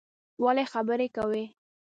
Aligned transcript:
ولی 0.43 0.65
خبری 0.71 1.07
کوی 1.15 1.45